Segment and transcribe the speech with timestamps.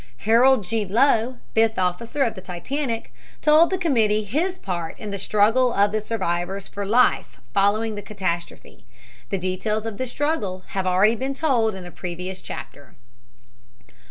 [0.25, 0.83] Harold G.
[0.83, 5.91] Lowe, fifth officer of the Titanic, told the committee his part in the struggle of
[5.91, 8.83] the survivors for life following the catastrophe.
[9.29, 12.95] The details of this struggle have have already been told in a previous chapter.